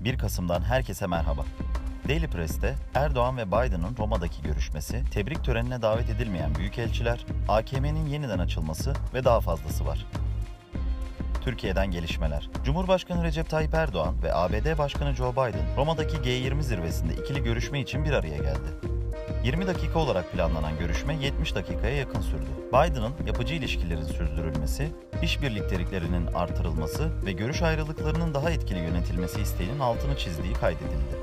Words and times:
1 0.00 0.18
Kasım'dan 0.18 0.62
herkese 0.62 1.06
merhaba. 1.06 1.44
Daily 2.08 2.26
Press'te 2.26 2.74
Erdoğan 2.94 3.36
ve 3.36 3.46
Biden'ın 3.46 3.96
Roma'daki 3.98 4.42
görüşmesi, 4.42 5.02
tebrik 5.10 5.44
törenine 5.44 5.82
davet 5.82 6.10
edilmeyen 6.10 6.54
büyükelçiler, 6.54 7.26
AKM'nin 7.48 8.06
yeniden 8.06 8.38
açılması 8.38 8.92
ve 9.14 9.24
daha 9.24 9.40
fazlası 9.40 9.86
var. 9.86 10.06
Türkiye'den 11.40 11.90
gelişmeler. 11.90 12.50
Cumhurbaşkanı 12.64 13.24
Recep 13.24 13.50
Tayyip 13.50 13.74
Erdoğan 13.74 14.22
ve 14.22 14.34
ABD 14.34 14.78
Başkanı 14.78 15.14
Joe 15.14 15.32
Biden 15.32 15.76
Roma'daki 15.76 16.16
G20 16.16 16.62
zirvesinde 16.62 17.14
ikili 17.14 17.42
görüşme 17.42 17.80
için 17.80 18.04
bir 18.04 18.12
araya 18.12 18.36
geldi. 18.36 18.99
20 19.44 19.66
dakika 19.66 19.98
olarak 19.98 20.32
planlanan 20.32 20.78
görüşme 20.78 21.16
70 21.16 21.54
dakikaya 21.54 21.96
yakın 21.96 22.20
sürdü. 22.20 22.50
Biden'ın 22.68 23.12
yapıcı 23.26 23.54
ilişkilerin 23.54 24.04
sürdürülmesi, 24.04 24.92
iş 25.22 25.42
birlikteliklerinin 25.42 26.26
artırılması 26.26 27.10
ve 27.26 27.32
görüş 27.32 27.62
ayrılıklarının 27.62 28.34
daha 28.34 28.50
etkili 28.50 28.78
yönetilmesi 28.78 29.40
isteğinin 29.40 29.80
altını 29.80 30.16
çizdiği 30.16 30.52
kaydedildi. 30.52 31.16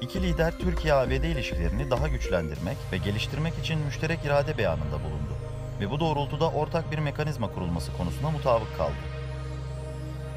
İki 0.00 0.22
lider 0.22 0.58
Türkiye-ABD 0.58 1.10
ilişkilerini 1.10 1.90
daha 1.90 2.08
güçlendirmek 2.08 2.76
ve 2.92 2.96
geliştirmek 2.96 3.58
için 3.58 3.78
müşterek 3.78 4.24
irade 4.24 4.58
beyanında 4.58 5.04
bulundu 5.04 5.32
ve 5.80 5.90
bu 5.90 6.00
doğrultuda 6.00 6.50
ortak 6.50 6.92
bir 6.92 6.98
mekanizma 6.98 7.54
kurulması 7.54 7.96
konusunda 7.96 8.30
mutabık 8.30 8.76
kaldı. 8.76 8.92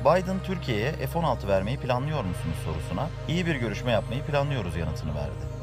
Biden 0.02 0.44
Türkiye'ye 0.44 0.92
F-16 0.92 1.48
vermeyi 1.48 1.78
planlıyor 1.78 2.24
musunuz 2.24 2.58
sorusuna 2.66 3.10
iyi 3.28 3.46
bir 3.46 3.56
görüşme 3.56 3.92
yapmayı 3.92 4.24
planlıyoruz 4.24 4.76
yanıtını 4.76 5.16
verdi. 5.16 5.55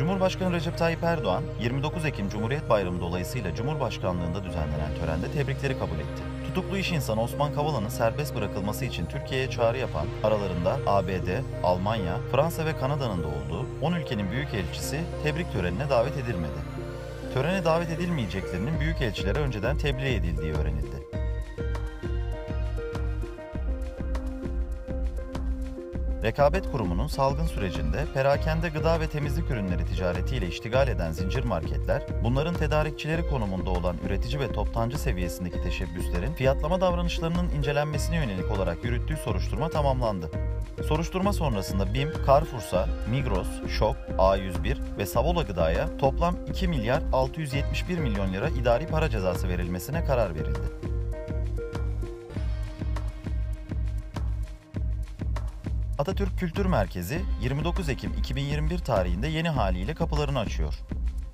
Cumhurbaşkanı 0.00 0.52
Recep 0.52 0.78
Tayyip 0.78 1.02
Erdoğan, 1.02 1.42
29 1.60 2.04
Ekim 2.04 2.28
Cumhuriyet 2.28 2.70
Bayramı 2.70 3.00
dolayısıyla 3.00 3.54
Cumhurbaşkanlığında 3.54 4.44
düzenlenen 4.44 4.94
törende 5.00 5.32
tebrikleri 5.32 5.78
kabul 5.78 5.98
etti. 5.98 6.22
Tutuklu 6.46 6.78
iş 6.78 6.92
insanı 6.92 7.22
Osman 7.22 7.54
Kavala'nın 7.54 7.88
serbest 7.88 8.34
bırakılması 8.34 8.84
için 8.84 9.06
Türkiye'ye 9.06 9.50
çağrı 9.50 9.78
yapan, 9.78 10.06
aralarında 10.24 10.78
ABD, 10.86 11.28
Almanya, 11.62 12.16
Fransa 12.32 12.66
ve 12.66 12.76
Kanada'nın 12.76 13.22
da 13.22 13.26
olduğu 13.26 13.66
10 13.82 13.92
ülkenin 13.92 14.30
büyükelçisi 14.30 15.00
tebrik 15.22 15.52
törenine 15.52 15.90
davet 15.90 16.16
edilmedi. 16.16 16.60
Törene 17.34 17.64
davet 17.64 17.90
edilmeyeceklerinin 17.90 18.80
büyükelçilere 18.80 19.38
önceden 19.38 19.78
tebliğ 19.78 20.14
edildiği 20.14 20.52
öğrenildi. 20.52 21.19
Rekabet 26.22 26.72
Kurumu'nun 26.72 27.06
salgın 27.06 27.46
sürecinde 27.46 28.04
perakende 28.14 28.68
gıda 28.68 29.00
ve 29.00 29.06
temizlik 29.06 29.50
ürünleri 29.50 29.84
ticaretiyle 29.86 30.48
iştigal 30.48 30.88
eden 30.88 31.12
zincir 31.12 31.44
marketler, 31.44 32.02
bunların 32.24 32.54
tedarikçileri 32.54 33.26
konumunda 33.28 33.70
olan 33.70 33.96
üretici 34.06 34.40
ve 34.40 34.52
toptancı 34.52 34.98
seviyesindeki 34.98 35.62
teşebbüslerin 35.62 36.32
fiyatlama 36.32 36.80
davranışlarının 36.80 37.50
incelenmesine 37.50 38.16
yönelik 38.16 38.50
olarak 38.50 38.84
yürüttüğü 38.84 39.16
soruşturma 39.16 39.68
tamamlandı. 39.68 40.30
Soruşturma 40.88 41.32
sonrasında 41.32 41.94
BİM, 41.94 42.12
Carrefour'sa, 42.26 42.88
Migros, 43.10 43.48
Şok, 43.78 43.96
A101 44.18 44.76
ve 44.98 45.06
Savola 45.06 45.42
Gıda'ya 45.42 45.96
toplam 45.98 46.36
2 46.48 46.68
milyar 46.68 47.02
671 47.12 47.98
milyon 47.98 48.32
lira 48.32 48.48
idari 48.48 48.86
para 48.86 49.10
cezası 49.10 49.48
verilmesine 49.48 50.04
karar 50.04 50.34
verildi. 50.34 50.89
Atatürk 56.00 56.38
Kültür 56.38 56.66
Merkezi 56.66 57.20
29 57.42 57.88
Ekim 57.88 58.12
2021 58.12 58.78
tarihinde 58.78 59.28
yeni 59.28 59.48
haliyle 59.48 59.94
kapılarını 59.94 60.38
açıyor. 60.38 60.74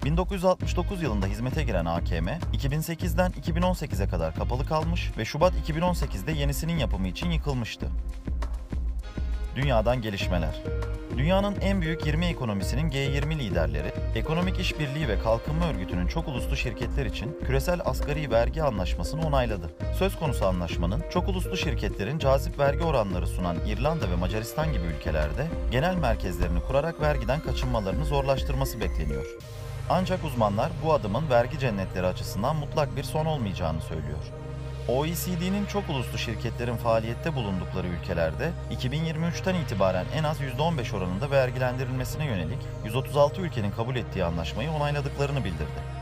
1969 0.05 1.03
yılında 1.03 1.27
hizmete 1.27 1.63
giren 1.63 1.85
AKM, 1.85 2.29
2008'den 2.53 3.31
2018'e 3.31 4.09
kadar 4.09 4.35
kapalı 4.35 4.67
kalmış 4.67 5.11
ve 5.19 5.25
Şubat 5.25 5.53
2018'de 5.69 6.33
yenisinin 6.33 6.79
yapımı 6.79 7.09
için 7.09 7.31
yıkılmıştı. 7.31 7.89
Dünyadan 9.57 10.03
gelişmeler. 10.03 10.63
Dünyanın 11.17 11.57
en 11.61 11.81
büyük 11.81 12.07
20 12.07 12.27
ekonomisinin 12.27 12.91
G20 12.91 13.39
liderleri, 13.39 13.93
Ekonomik 14.15 14.59
İşbirliği 14.59 15.09
ve 15.09 15.19
Kalkınma 15.19 15.69
Örgütü'nün 15.69 16.07
çok 16.07 16.29
uluslu 16.29 16.57
şirketler 16.57 17.07
için 17.07 17.39
küresel 17.47 17.81
asgari 17.85 18.31
vergi 18.31 18.63
anlaşmasını 18.63 19.27
onayladı. 19.27 19.71
Söz 19.99 20.17
konusu 20.17 20.47
anlaşmanın 20.47 21.03
çok 21.13 21.29
uluslu 21.29 21.57
şirketlerin 21.57 22.19
cazip 22.19 22.59
vergi 22.59 22.85
oranları 22.85 23.27
sunan 23.27 23.57
İrlanda 23.67 24.11
ve 24.11 24.17
Macaristan 24.17 24.73
gibi 24.73 24.85
ülkelerde 24.85 25.47
genel 25.71 25.95
merkezlerini 25.95 26.61
kurarak 26.61 27.01
vergiden 27.01 27.41
kaçınmalarını 27.41 28.05
zorlaştırması 28.05 28.81
bekleniyor. 28.81 29.27
Ancak 29.91 30.25
uzmanlar 30.25 30.71
bu 30.85 30.93
adımın 30.93 31.31
vergi 31.31 31.59
cennetleri 31.59 32.07
açısından 32.07 32.57
mutlak 32.57 32.97
bir 32.97 33.03
son 33.03 33.27
olmayacağını 33.27 33.81
söylüyor. 33.81 34.33
OECD'nin 34.89 35.67
çok 35.67 35.91
uluslu 35.91 36.19
şirketlerin 36.19 36.77
faaliyette 36.77 37.35
bulundukları 37.35 37.87
ülkelerde 37.87 38.51
2023'ten 38.71 39.55
itibaren 39.55 40.07
en 40.15 40.25
az 40.25 40.41
%15 40.41 40.97
oranında 40.97 41.31
vergilendirilmesine 41.31 42.27
yönelik 42.27 42.59
136 42.85 43.41
ülkenin 43.41 43.71
kabul 43.71 43.97
ettiği 43.97 44.25
anlaşmayı 44.25 44.71
onayladıklarını 44.71 45.45
bildirdi. 45.45 45.97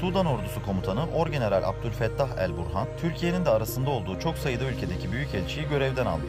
Sudan 0.00 0.26
Ordusu 0.26 0.62
Komutanı 0.62 1.10
Orgeneral 1.10 1.62
Abdülfettah 1.62 2.28
El 2.38 2.56
Burhan, 2.56 2.88
Türkiye'nin 3.00 3.44
de 3.44 3.50
arasında 3.50 3.90
olduğu 3.90 4.18
çok 4.20 4.38
sayıda 4.38 4.64
ülkedeki 4.64 5.12
büyükelçiyi 5.12 5.68
görevden 5.68 6.06
aldı. 6.06 6.26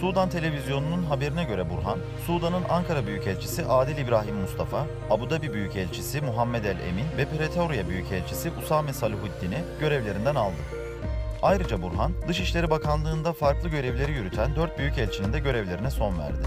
Sudan 0.00 0.30
televizyonunun 0.30 1.02
haberine 1.02 1.44
göre 1.44 1.70
Burhan, 1.70 1.98
Sudan'ın 2.26 2.62
Ankara 2.68 3.06
Büyükelçisi 3.06 3.66
Adil 3.66 3.96
İbrahim 3.96 4.36
Mustafa, 4.36 4.86
Abu 5.10 5.30
Dhabi 5.30 5.52
Büyükelçisi 5.52 6.20
Muhammed 6.20 6.64
El 6.64 6.80
Emin 6.80 7.06
ve 7.16 7.24
Pretoria 7.24 7.88
Büyükelçisi 7.88 8.50
Usame 8.62 8.92
Saluhuddin'i 8.92 9.58
görevlerinden 9.80 10.34
aldı. 10.34 10.56
Ayrıca 11.42 11.82
Burhan, 11.82 12.12
Dışişleri 12.28 12.70
Bakanlığı'nda 12.70 13.32
farklı 13.32 13.68
görevleri 13.68 14.12
yürüten 14.12 14.56
4 14.56 14.78
büyükelçinin 14.78 15.32
de 15.32 15.38
görevlerine 15.38 15.90
son 15.90 16.18
verdi. 16.18 16.42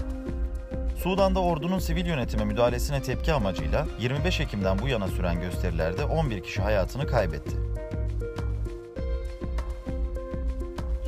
Sudan'da 1.02 1.40
ordunun 1.40 1.78
sivil 1.78 2.06
yönetime 2.06 2.44
müdahalesine 2.44 3.02
tepki 3.02 3.32
amacıyla 3.32 3.86
25 4.00 4.40
Ekim'den 4.40 4.78
bu 4.78 4.88
yana 4.88 5.08
süren 5.08 5.40
gösterilerde 5.40 6.04
11 6.04 6.42
kişi 6.42 6.62
hayatını 6.62 7.06
kaybetti. 7.06 7.71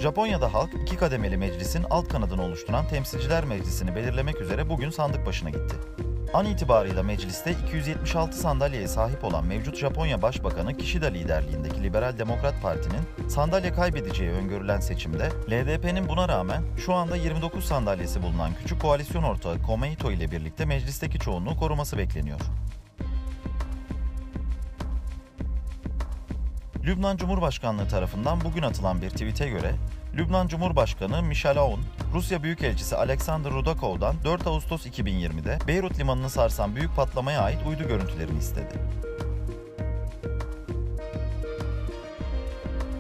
Japonya'da 0.05 0.55
halk 0.55 0.71
iki 0.83 0.97
kademeli 0.97 1.37
meclisin 1.37 1.85
alt 1.91 2.09
kanadını 2.09 2.43
oluşturan 2.43 2.89
Temsilciler 2.89 3.45
Meclisi'ni 3.45 3.97
belirlemek 3.97 4.41
üzere 4.41 4.69
bugün 4.69 4.91
sandık 4.91 5.27
başına 5.27 5.51
gitti. 5.51 5.77
An 6.35 6.47
itibarıyla 6.47 7.03
mecliste 7.03 7.57
276 7.67 8.39
sandalyeye 8.39 8.89
sahip 8.89 9.25
olan 9.25 9.47
mevcut 9.47 9.77
Japonya 9.77 10.23
Başbakanı 10.23 10.77
Kishida 10.77 11.07
liderliğindeki 11.07 11.83
Liberal 11.83 12.19
Demokrat 12.19 12.63
Parti'nin 12.63 13.29
sandalye 13.29 13.73
kaybedeceği 13.73 14.31
öngörülen 14.31 14.81
seçimde 14.81 15.29
LDP'nin 15.51 16.09
buna 16.09 16.29
rağmen 16.29 16.63
şu 16.85 16.95
anda 16.95 17.17
29 17.17 17.65
sandalyesi 17.65 18.23
bulunan 18.23 18.51
küçük 18.63 18.81
koalisyon 18.81 19.23
ortağı 19.23 19.63
Komeito 19.63 20.11
ile 20.11 20.31
birlikte 20.31 20.65
meclisteki 20.65 21.19
çoğunluğu 21.19 21.57
koruması 21.57 21.99
bekleniyor. 21.99 22.41
Lübnan 26.87 27.17
Cumhurbaşkanlığı 27.17 27.89
tarafından 27.89 28.41
bugün 28.45 28.63
atılan 28.63 29.03
bir 29.03 29.11
tweet'e 29.11 29.49
göre 29.49 29.75
Lübnan 30.17 30.49
Cumhurbaşkanı 30.49 31.23
Michel 31.23 31.59
Aoun, 31.59 31.81
Rusya 32.15 32.43
Büyükelçisi 32.43 32.97
Alexander 32.97 33.53
Rudakov'dan 33.53 34.17
4 34.25 34.47
Ağustos 34.47 34.87
2020'de 34.87 35.59
Beyrut 35.67 35.99
limanını 35.99 36.31
sarsan 36.31 36.77
büyük 36.77 36.97
patlamaya 36.97 37.41
ait 37.41 37.59
uydu 37.67 37.89
görüntülerini 37.89 38.39
istedi. 38.39 38.75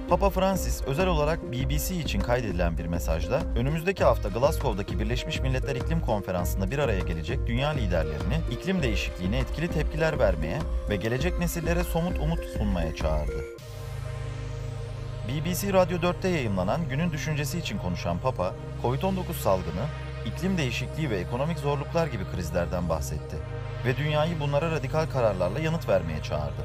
Papa 0.08 0.30
Francis 0.30 0.82
özel 0.82 1.06
olarak 1.06 1.52
BBC 1.52 1.96
için 1.96 2.20
kaydedilen 2.20 2.78
bir 2.78 2.86
mesajda 2.86 3.40
önümüzdeki 3.56 4.04
hafta 4.04 4.28
Glasgow'daki 4.28 4.98
Birleşmiş 4.98 5.40
Milletler 5.40 5.76
İklim 5.76 6.00
Konferansı'nda 6.00 6.70
bir 6.70 6.78
araya 6.78 7.00
gelecek 7.00 7.46
dünya 7.46 7.70
liderlerini 7.70 8.40
iklim 8.50 8.82
değişikliğine 8.82 9.38
etkili 9.38 9.68
tepkiler 9.68 10.18
vermeye 10.18 10.58
ve 10.90 10.96
gelecek 10.96 11.38
nesillere 11.38 11.84
somut 11.84 12.18
umut 12.18 12.44
sunmaya 12.58 12.94
çağırdı. 12.94 13.63
BBC 15.28 15.72
Radyo 15.72 15.98
4'te 15.98 16.28
yayımlanan 16.28 16.88
Günün 16.88 17.12
Düşüncesi 17.12 17.58
için 17.58 17.78
konuşan 17.78 18.18
Papa, 18.18 18.54
Covid-19 18.82 19.32
salgını, 19.32 19.84
iklim 20.26 20.58
değişikliği 20.58 21.10
ve 21.10 21.16
ekonomik 21.16 21.58
zorluklar 21.58 22.06
gibi 22.06 22.24
krizlerden 22.34 22.88
bahsetti 22.88 23.36
ve 23.84 23.96
dünyayı 23.96 24.40
bunlara 24.40 24.70
radikal 24.70 25.06
kararlarla 25.06 25.58
yanıt 25.58 25.88
vermeye 25.88 26.22
çağırdı. 26.22 26.64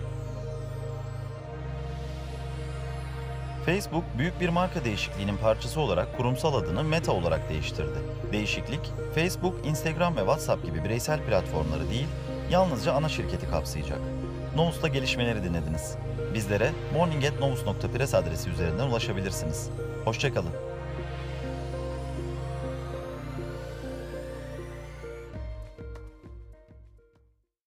Facebook, 3.65 4.03
büyük 4.17 4.41
bir 4.41 4.49
marka 4.49 4.85
değişikliğinin 4.85 5.37
parçası 5.37 5.79
olarak 5.79 6.17
kurumsal 6.17 6.53
adını 6.53 6.83
Meta 6.83 7.11
olarak 7.11 7.49
değiştirdi. 7.49 7.99
Değişiklik, 8.31 8.91
Facebook, 9.15 9.65
Instagram 9.65 10.15
ve 10.15 10.19
WhatsApp 10.19 10.65
gibi 10.65 10.83
bireysel 10.83 11.25
platformları 11.25 11.89
değil, 11.89 12.07
yalnızca 12.51 12.93
ana 12.93 13.09
şirketi 13.09 13.49
kapsayacak. 13.49 13.99
Novus'ta 14.55 14.87
gelişmeleri 14.87 15.43
dinlediniz. 15.43 15.97
Bizlere 16.33 16.71
morning.novus.press 16.93 18.15
adresi 18.15 18.49
üzerinden 18.49 18.87
ulaşabilirsiniz. 18.87 19.69
Hoşçakalın. 20.05 20.68